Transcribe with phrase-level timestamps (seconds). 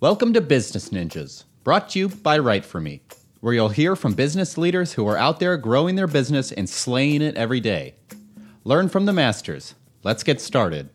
[0.00, 3.02] Welcome to Business Ninjas, brought to you by Write For Me,
[3.40, 7.20] where you'll hear from business leaders who are out there growing their business and slaying
[7.20, 7.96] it every day.
[8.64, 9.74] Learn from the masters.
[10.02, 10.88] Let's get started.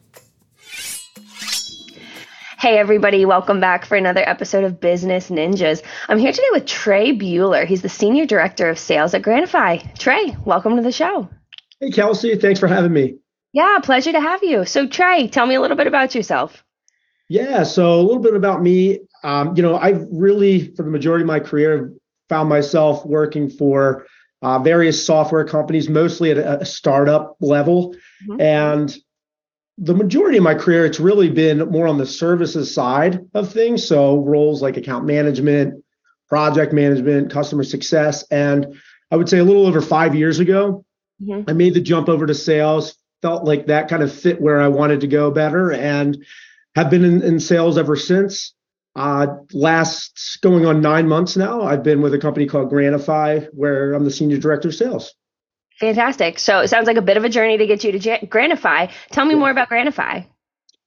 [2.57, 5.83] Hey, everybody, welcome back for another episode of Business Ninjas.
[6.09, 7.67] I'm here today with Trey Buehler.
[7.67, 9.99] He's the Senior Director of Sales at Granify.
[9.99, 11.29] Trey, welcome to the show.
[11.79, 13.19] Hey, Kelsey, thanks for having me.
[13.53, 14.65] Yeah, pleasure to have you.
[14.65, 16.63] So, Trey, tell me a little bit about yourself.
[17.27, 18.99] Yeah, so a little bit about me.
[19.23, 21.91] Um, you know, I've really, for the majority of my career,
[22.29, 24.05] found myself working for
[24.41, 27.95] uh, various software companies, mostly at a, a startup level.
[28.27, 28.41] Mm-hmm.
[28.41, 28.97] And
[29.77, 33.85] the majority of my career, it's really been more on the services side of things.
[33.87, 35.83] So roles like account management,
[36.29, 38.23] project management, customer success.
[38.29, 38.79] And
[39.11, 40.85] I would say a little over five years ago,
[41.21, 41.49] mm-hmm.
[41.49, 44.67] I made the jump over to sales, felt like that kind of fit where I
[44.67, 45.71] wanted to go better.
[45.71, 46.23] And
[46.75, 48.53] have been in, in sales ever since.
[48.95, 53.93] Uh, last going on nine months now, I've been with a company called Granify, where
[53.93, 55.13] I'm the senior director of sales.
[55.79, 56.39] Fantastic.
[56.39, 58.89] So it sounds like a bit of a journey to get you to J- Granify.
[59.11, 59.39] Tell me yeah.
[59.39, 60.25] more about Granify.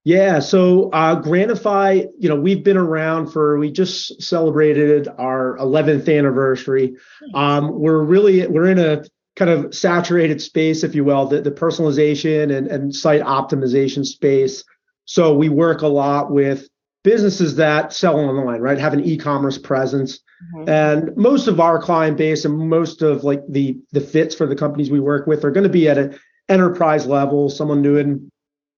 [0.05, 3.59] Yeah, so uh, Granify, you know, we've been around for.
[3.59, 6.97] We just celebrated our 11th anniversary.
[7.35, 9.05] Um, we're really we're in a
[9.37, 14.65] kind of saturated space, if you will, the, the personalization and, and site optimization space.
[15.09, 16.69] So we work a lot with
[17.03, 18.79] businesses that sell online, right?
[18.79, 20.21] Have an e-commerce presence.
[20.55, 20.69] Mm-hmm.
[20.69, 24.55] And most of our client base and most of like the the fits for the
[24.55, 26.19] companies we work with are going to be at an
[26.51, 28.31] enterprise level, someone doing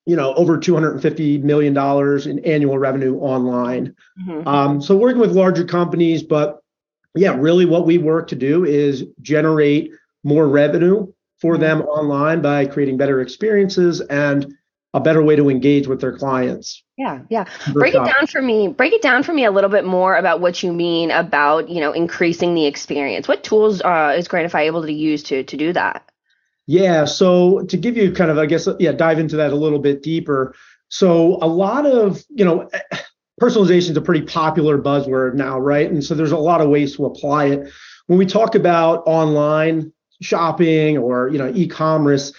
[0.06, 3.96] you know over 250 million dollars in annual revenue online.
[4.22, 4.46] Mm-hmm.
[4.46, 6.60] Um, so working with larger companies, but
[7.16, 9.90] yeah, really what we work to do is generate
[10.22, 11.62] more revenue for mm-hmm.
[11.62, 14.54] them online by creating better experiences and
[14.92, 16.82] a better way to engage with their clients.
[16.96, 17.44] Yeah, yeah.
[17.72, 18.68] Break it down for me.
[18.68, 21.80] Break it down for me a little bit more about what you mean about you
[21.80, 23.28] know increasing the experience.
[23.28, 26.10] What tools uh, is Granify able to use to to do that?
[26.66, 27.04] Yeah.
[27.04, 30.02] So to give you kind of, I guess, yeah, dive into that a little bit
[30.02, 30.54] deeper.
[30.88, 32.68] So a lot of you know.
[33.40, 35.90] Personalization is a pretty popular buzzword now, right?
[35.90, 37.72] And so there's a lot of ways to apply it.
[38.06, 42.34] When we talk about online shopping or you know e-commerce,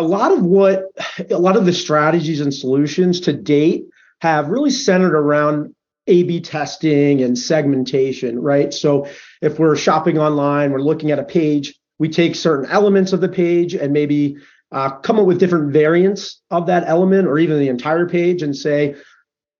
[0.00, 0.84] a lot of what
[1.30, 3.84] a lot of the strategies and solutions to date
[4.20, 5.74] have really centered around
[6.06, 8.72] A B testing and segmentation, right?
[8.72, 9.06] So
[9.40, 13.28] if we're shopping online, we're looking at a page, we take certain elements of the
[13.28, 14.36] page and maybe
[14.72, 18.56] uh, come up with different variants of that element or even the entire page and
[18.56, 18.94] say,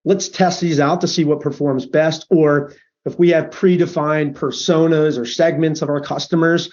[0.04, 2.26] let's test these out to see what performs best.
[2.30, 2.72] Or
[3.04, 6.70] if we have predefined personas or segments of our customers,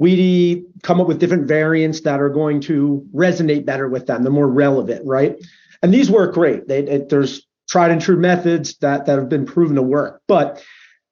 [0.00, 4.30] we come up with different variants that are going to resonate better with them, the
[4.30, 5.36] more relevant, right?
[5.82, 6.66] And these work great.
[6.68, 10.64] They, it, there's tried and true methods that, that have been proven to work, but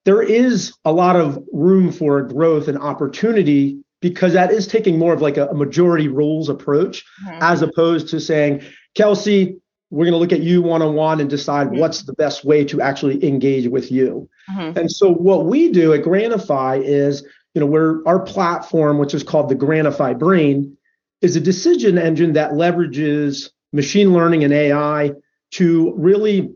[0.07, 5.13] there is a lot of room for growth and opportunity because that is taking more
[5.13, 7.43] of like a, a majority rules approach mm-hmm.
[7.43, 8.63] as opposed to saying,
[8.95, 9.61] Kelsey,
[9.91, 11.79] we're going to look at you one on one and decide mm-hmm.
[11.79, 14.31] what's the best way to actually engage with you.
[14.51, 14.79] Mm-hmm.
[14.79, 17.23] And so what we do at Granify is
[17.55, 20.77] you know, where our platform, which is called the Granify Brain,
[21.21, 25.13] is a decision engine that leverages machine learning and AI
[25.53, 26.55] to really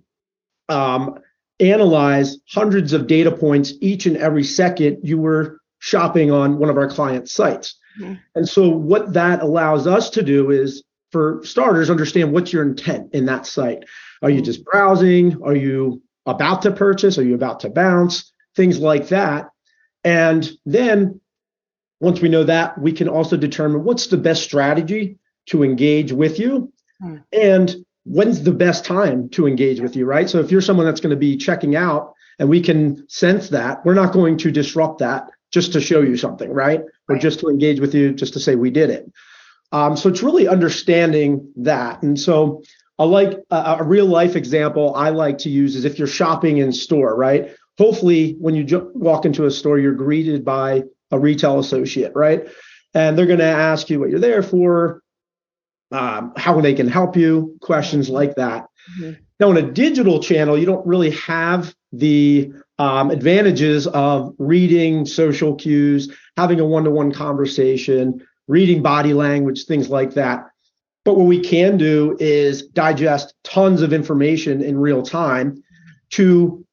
[0.69, 1.19] um,
[1.61, 6.77] analyze hundreds of data points each and every second you were shopping on one of
[6.77, 7.77] our client sites.
[8.01, 8.15] Mm-hmm.
[8.35, 13.13] And so, what that allows us to do is, for starters, understand what's your intent
[13.15, 13.85] in that site.
[14.23, 15.43] Are you just browsing?
[15.43, 17.19] Are you about to purchase?
[17.19, 18.33] Are you about to bounce?
[18.55, 19.51] Things like that.
[20.05, 21.21] And then
[22.01, 26.39] once we know that, we can also determine what's the best strategy to engage with
[26.39, 27.19] you hmm.
[27.33, 30.29] and when's the best time to engage with you, right?
[30.29, 33.85] So if you're someone that's going to be checking out and we can sense that,
[33.85, 36.81] we're not going to disrupt that just to show you something, right?
[37.09, 39.13] Or just to engage with you, just to say we did it.
[39.71, 42.03] Um, so it's really understanding that.
[42.03, 42.63] And so
[42.99, 46.59] I like a, a real life example I like to use is if you're shopping
[46.59, 47.55] in store, right?
[47.79, 52.49] Hopefully when you walk into a store you're greeted by a retail associate right?
[52.95, 55.03] And they're going to ask you what you're there for
[55.91, 58.67] um, how they can help you questions like that.
[58.99, 59.13] Mm-hmm.
[59.39, 65.55] now in a digital channel you don't really have the um, advantages of reading social
[65.55, 70.47] cues having a one-to-one conversation reading body language things like that.
[71.05, 75.63] But what we can do is digest tons of information in real time
[76.11, 76.65] to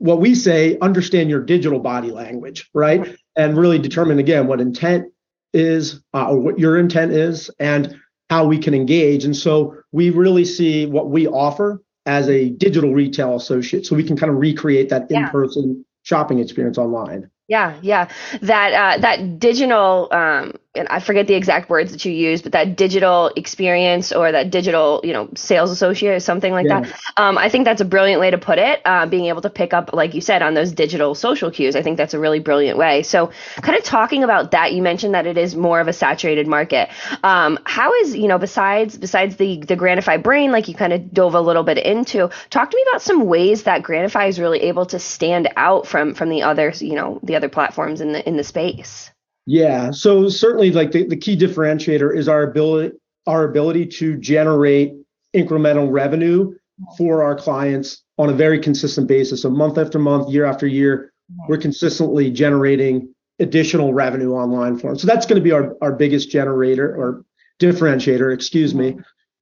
[0.00, 3.16] what we say understand your digital body language right?
[3.36, 5.12] And really determine again what intent
[5.52, 7.96] is uh, or what your intent is and
[8.30, 9.24] how we can engage.
[9.24, 14.04] And so we really see what we offer as a digital retail associate so we
[14.04, 17.30] can kind of recreate that in-person shopping experience online.
[17.48, 18.08] Yeah, yeah.
[18.40, 22.52] That uh, that digital, um, and I forget the exact words that you use, but
[22.52, 26.82] that digital experience or that digital, you know, sales associate or something like yeah.
[26.82, 27.00] that.
[27.16, 28.80] Um, I think that's a brilliant way to put it.
[28.84, 31.74] Uh, being able to pick up, like you said, on those digital social cues.
[31.74, 33.02] I think that's a really brilliant way.
[33.02, 33.32] So,
[33.62, 36.88] kind of talking about that, you mentioned that it is more of a saturated market.
[37.24, 41.12] Um, how is you know besides besides the the Granify brain, like you kind of
[41.12, 44.60] dove a little bit into, talk to me about some ways that Granify is really
[44.60, 48.28] able to stand out from from the other you know, the other platforms in the
[48.28, 49.10] in the space?
[49.46, 52.96] Yeah, so certainly like the, the key differentiator is our ability
[53.26, 54.94] our ability to generate
[55.34, 56.54] incremental revenue
[56.96, 59.42] for our clients on a very consistent basis.
[59.42, 61.12] So month after month, year after year,
[61.48, 64.98] we're consistently generating additional revenue online for them.
[64.98, 67.24] So that's going to be our, our biggest generator or
[67.60, 68.98] differentiator, excuse me.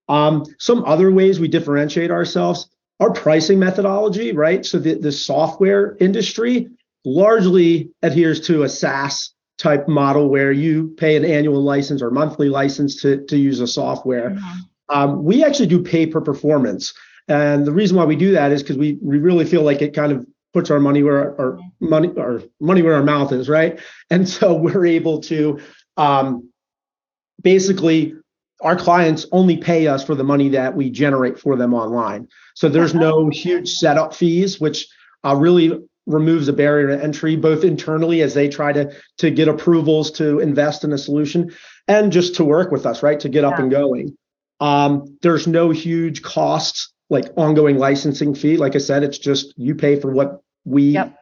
[0.08, 2.68] Um, some other ways we differentiate ourselves,
[3.00, 4.64] our pricing methodology, right?
[4.66, 6.68] So the, the software industry
[7.04, 12.48] largely adheres to a SaaS type model where you pay an annual license or monthly
[12.48, 14.30] license to, to use a software.
[14.30, 14.58] Mm-hmm.
[14.88, 16.94] Um, we actually do pay per performance.
[17.26, 19.94] And the reason why we do that is because we, we really feel like it
[19.94, 23.78] kind of puts our money where our, money or money where our mouth is, right?
[24.10, 25.60] And so we're able to
[25.96, 26.50] um,
[27.42, 28.14] basically
[28.60, 32.28] our clients only pay us for the money that we generate for them online.
[32.54, 34.88] So there's no huge setup fees, which
[35.24, 39.46] uh, really removes a barrier to entry, both internally as they try to to get
[39.46, 41.52] approvals to invest in a solution,
[41.86, 43.48] and just to work with us, right, to get yeah.
[43.48, 44.16] up and going.
[44.60, 48.56] Um, there's no huge costs like ongoing licensing fee.
[48.56, 51.16] Like I said, it's just you pay for what we yep.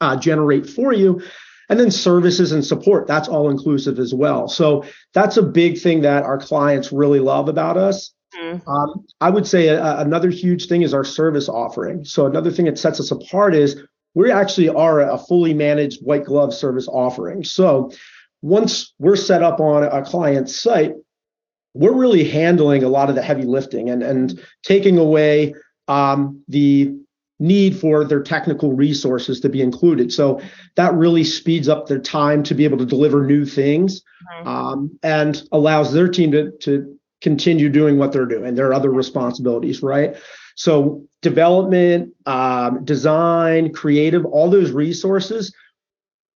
[0.00, 1.22] uh, generate for you.
[1.68, 4.46] And then services and support, that's all inclusive as well.
[4.46, 4.84] So
[5.14, 8.12] that's a big thing that our clients really love about us.
[8.38, 8.68] Mm-hmm.
[8.68, 12.04] Um, I would say a, another huge thing is our service offering.
[12.04, 13.82] So another thing that sets us apart is
[14.14, 17.44] we actually are a fully managed white glove service offering.
[17.44, 17.90] So
[18.42, 20.92] once we're set up on a client's site,
[21.74, 25.54] we're really handling a lot of the heavy lifting and, and taking away
[25.88, 26.94] um, the
[27.38, 30.12] need for their technical resources to be included.
[30.12, 30.40] So
[30.76, 34.48] that really speeds up their time to be able to deliver new things mm-hmm.
[34.48, 39.82] um, and allows their team to, to continue doing what they're doing, their other responsibilities,
[39.82, 40.16] right?
[40.56, 45.54] So development, um, design, creative, all those resources,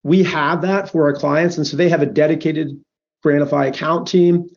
[0.03, 1.57] we have that for our clients.
[1.57, 2.79] And so they have a dedicated
[3.25, 4.49] Granify account team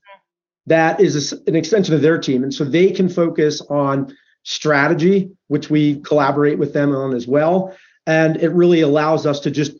[0.66, 2.42] that is a, an extension of their team.
[2.42, 7.76] And so they can focus on strategy, which we collaborate with them on as well.
[8.06, 9.72] And it really allows us to just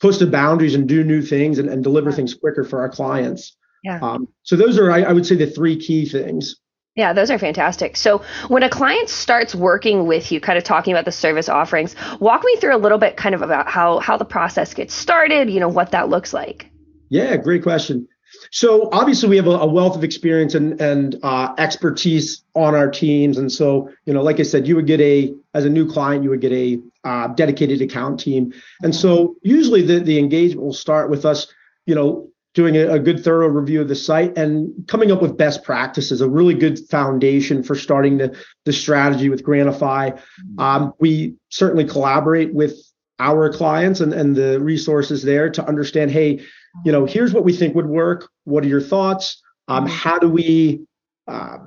[0.00, 3.56] push the boundaries and do new things and, and deliver things quicker for our clients.
[3.82, 3.98] Yeah.
[4.00, 6.56] Um, so those are, I, I would say, the three key things.
[6.98, 7.96] Yeah, those are fantastic.
[7.96, 11.94] So, when a client starts working with you, kind of talking about the service offerings,
[12.18, 15.48] walk me through a little bit kind of about how how the process gets started,
[15.48, 16.68] you know, what that looks like.
[17.08, 18.08] Yeah, great question.
[18.50, 22.90] So, obviously we have a, a wealth of experience and and uh, expertise on our
[22.90, 25.88] teams and so, you know, like I said, you would get a as a new
[25.88, 28.52] client, you would get a uh, dedicated account team.
[28.82, 31.46] And so, usually the the engagement will start with us,
[31.86, 32.28] you know,
[32.58, 36.20] doing a, a, good thorough review of the site and coming up with best practices,
[36.20, 40.10] a really good foundation for starting the, the strategy with Granify.
[40.10, 40.58] Mm-hmm.
[40.58, 42.76] Um, we certainly collaborate with
[43.20, 46.44] our clients and, and the resources there to understand, hey,
[46.84, 48.28] you know, here's what we think would work.
[48.42, 49.40] What are your thoughts?
[49.68, 49.94] Um, mm-hmm.
[49.94, 50.84] how do we
[51.28, 51.58] uh,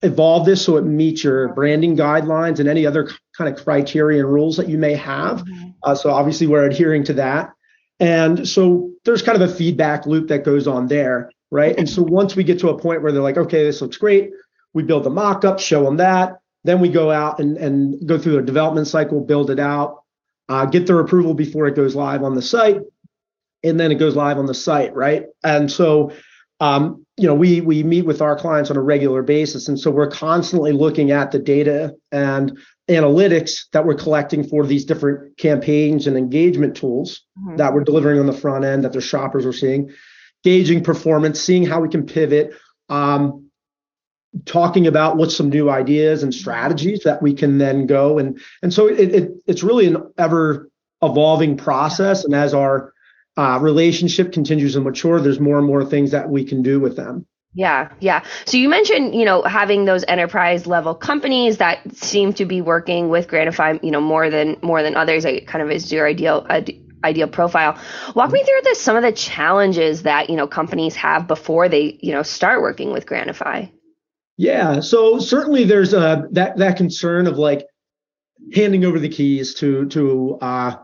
[0.00, 4.32] evolve this so it meets your branding guidelines and any other kind of criteria and
[4.32, 5.42] rules that you may have?
[5.42, 5.68] Mm-hmm.
[5.82, 7.52] Uh, so obviously we're adhering to that.
[8.02, 11.78] And so there's kind of a feedback loop that goes on there, right?
[11.78, 14.32] And so once we get to a point where they're like, okay, this looks great,
[14.74, 16.40] we build the mock up, show them that.
[16.64, 20.02] Then we go out and, and go through a development cycle, build it out,
[20.48, 22.80] uh, get their approval before it goes live on the site.
[23.62, 25.26] And then it goes live on the site, right?
[25.44, 26.10] And so,
[26.62, 29.90] um, you know, we we meet with our clients on a regular basis, and so
[29.90, 32.56] we're constantly looking at the data and
[32.88, 37.56] analytics that we're collecting for these different campaigns and engagement tools mm-hmm.
[37.56, 39.90] that we're delivering on the front end that their shoppers are seeing,
[40.44, 42.54] gauging performance, seeing how we can pivot,
[42.88, 43.50] um,
[44.44, 48.72] talking about what's some new ideas and strategies that we can then go and and
[48.72, 50.70] so it, it it's really an ever
[51.02, 52.94] evolving process and as our
[53.36, 56.96] uh, relationship continues to mature there's more and more things that we can do with
[56.96, 58.24] them yeah, yeah.
[58.46, 63.10] So you mentioned, you know, having those enterprise level companies that seem to be working
[63.10, 65.26] with Granify, you know, more than more than others.
[65.26, 66.46] It kind of is your ideal
[67.04, 67.78] ideal profile.
[68.14, 71.98] Walk me through this some of the challenges that you know companies have before they
[72.00, 73.70] you know start working with Granify.
[74.38, 77.66] Yeah, so certainly there's a that that concern of like
[78.54, 80.76] handing over the keys to to uh,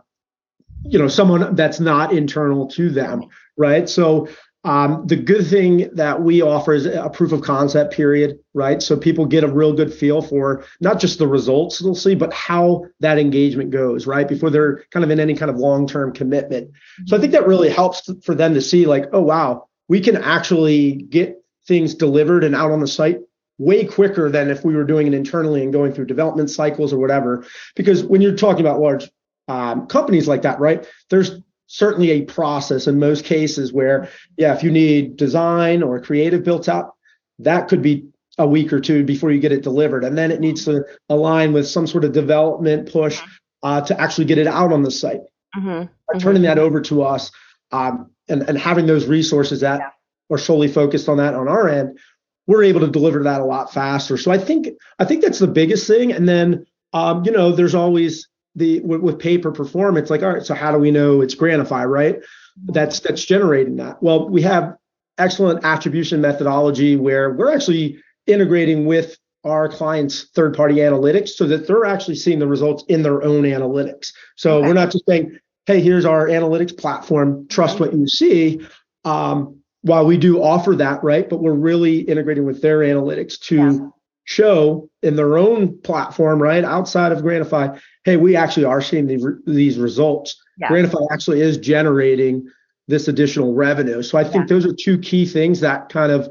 [0.85, 3.25] you know someone that's not internal to them,
[3.57, 3.89] right?
[3.89, 4.29] So
[4.65, 8.83] um, the good thing that we offer is a proof of concept period, right?
[8.83, 12.33] So people get a real good feel for not just the results they'll see, but
[12.33, 14.27] how that engagement goes, right?
[14.27, 16.73] Before they're kind of in any kind of long term commitment.
[17.07, 20.17] So I think that really helps for them to see, like, oh, wow, we can
[20.17, 23.21] actually get things delivered and out on the site
[23.59, 26.99] way quicker than if we were doing it internally and going through development cycles or
[26.99, 27.45] whatever.
[27.75, 29.09] Because when you're talking about large
[29.49, 34.63] um, companies like that, right, there's certainly a process in most cases where, yeah, if
[34.63, 36.95] you need design or creative built out,
[37.39, 38.07] that could be
[38.39, 40.05] a week or two before you get it delivered.
[40.05, 43.21] And then it needs to align with some sort of development push
[43.63, 45.21] uh, to actually get it out on the site.
[45.57, 45.69] Mm-hmm.
[45.69, 46.19] Mm-hmm.
[46.19, 47.31] Turning that over to us
[47.73, 49.91] um, and, and having those resources that yeah.
[50.31, 51.99] are solely focused on that on our end,
[52.47, 54.17] we're able to deliver that a lot faster.
[54.17, 56.13] So I think I think that's the biggest thing.
[56.13, 58.29] And then um, you know, there's always
[58.59, 60.11] the with, with pay per performance.
[60.11, 62.21] Like, all right, so how do we know it's Granify, right?
[62.67, 64.03] That's that's generating that.
[64.03, 64.77] Well, we have
[65.17, 71.67] excellent attribution methodology where we're actually integrating with our clients' third party analytics so that
[71.67, 74.13] they're actually seeing the results in their own analytics.
[74.37, 74.69] So okay.
[74.69, 78.61] we're not just saying, hey, here's our analytics platform, trust what you see.
[79.05, 81.29] Um, while we do offer that, right?
[81.29, 83.89] But we're really integrating with their analytics to yeah.
[84.25, 86.65] show in their own platform, right?
[86.65, 90.41] Outside of Granify, hey, we actually are seeing the, these results.
[90.59, 90.69] Yeah.
[90.69, 92.49] Granify actually is generating
[92.87, 94.03] this additional revenue.
[94.03, 94.55] So I think yeah.
[94.55, 96.29] those are two key things that kind of,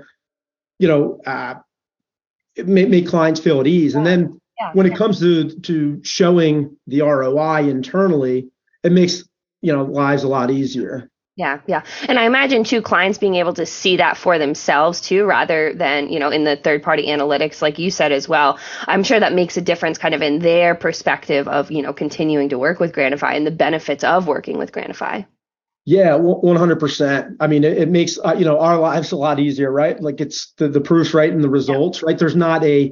[0.79, 1.55] you know, uh,
[2.65, 3.93] make, make clients feel at ease.
[3.93, 4.41] And then
[4.73, 8.49] when it comes to to showing the ROI internally,
[8.83, 9.23] it makes
[9.61, 11.11] you know lives a lot easier.
[11.37, 11.83] Yeah, yeah.
[12.09, 16.09] And I imagine too clients being able to see that for themselves too, rather than,
[16.09, 18.57] you know, in the third party analytics, like you said as well.
[18.87, 22.49] I'm sure that makes a difference kind of in their perspective of, you know, continuing
[22.49, 25.27] to work with Granify and the benefits of working with Granify.
[25.85, 27.35] Yeah, 100%.
[27.39, 30.01] I mean, it, it makes, uh, you know, our lives a lot easier, right?
[30.01, 32.07] Like it's the, the proofs right and the results, yeah.
[32.07, 32.17] right?
[32.17, 32.91] There's not a,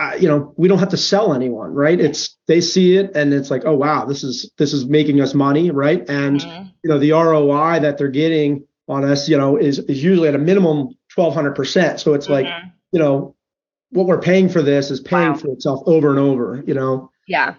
[0.00, 2.00] uh, you know, we don't have to sell anyone, right?
[2.00, 5.34] It's they see it and it's like, oh wow, this is this is making us
[5.34, 6.08] money, right?
[6.08, 6.68] And mm-hmm.
[6.82, 10.34] you know, the ROI that they're getting on us, you know, is is usually at
[10.34, 12.00] a minimum twelve hundred percent.
[12.00, 12.46] So it's mm-hmm.
[12.46, 12.46] like,
[12.92, 13.36] you know,
[13.90, 15.36] what we're paying for this is paying wow.
[15.36, 17.10] for itself over and over, you know.
[17.28, 17.56] Yeah.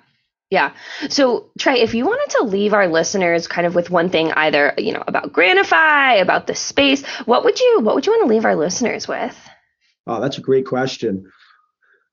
[0.50, 0.74] Yeah.
[1.10, 4.74] So Trey, if you wanted to leave our listeners kind of with one thing, either
[4.79, 8.33] you know about Granify, about the space, what would you what would you want to
[8.33, 9.38] leave our listeners with?
[10.07, 11.31] Oh, that's a great question.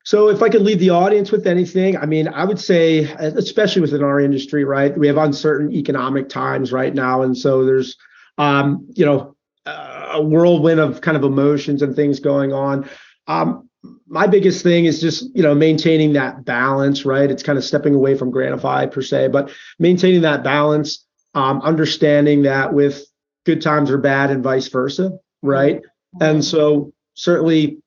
[0.05, 3.83] So if I could leave the audience with anything, I mean, I would say, especially
[3.83, 4.97] within our industry, right?
[4.97, 7.97] We have uncertain economic times right now, and so there's,
[8.39, 9.37] um, you know,
[9.67, 12.89] a whirlwind of kind of emotions and things going on.
[13.27, 13.69] Um,
[14.07, 17.31] my biggest thing is just you know maintaining that balance, right?
[17.31, 22.43] It's kind of stepping away from Granify per se, but maintaining that balance, um, understanding
[22.43, 23.05] that with
[23.45, 25.81] good times are bad and vice versa, right?
[26.21, 27.79] And so certainly,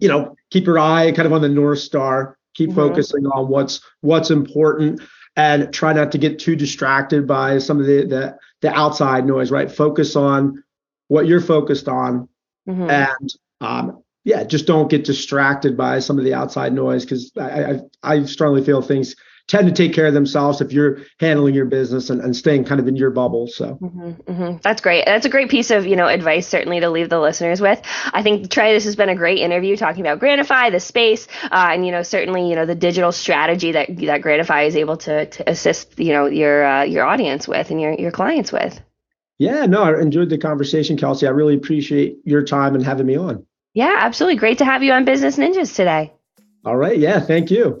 [0.00, 2.78] you know, keep your eye kind of on the north star keep mm-hmm.
[2.78, 5.00] focusing on what's what's important
[5.36, 9.50] and try not to get too distracted by some of the the, the outside noise
[9.50, 10.62] right focus on
[11.08, 12.28] what you're focused on
[12.68, 12.90] mm-hmm.
[12.90, 17.64] and um, yeah just don't get distracted by some of the outside noise because I,
[17.64, 19.14] I i strongly feel things
[19.48, 22.80] tend to take care of themselves if you're handling your business and, and staying kind
[22.80, 23.48] of in your bubble.
[23.48, 24.58] So mm-hmm, mm-hmm.
[24.62, 25.06] that's great.
[25.06, 27.80] That's a great piece of you know advice certainly to leave the listeners with.
[28.12, 31.70] I think Trey, this has been a great interview talking about Granify, the space, uh,
[31.72, 35.26] and you know certainly you know the digital strategy that that Granify is able to
[35.26, 38.80] to assist you know your uh, your audience with and your your clients with.
[39.38, 41.26] Yeah, no, I enjoyed the conversation, Kelsey.
[41.26, 43.46] I really appreciate your time and having me on.
[43.72, 44.36] Yeah, absolutely.
[44.36, 46.12] Great to have you on Business Ninjas today.
[46.64, 46.98] All right.
[46.98, 47.80] Yeah, thank you.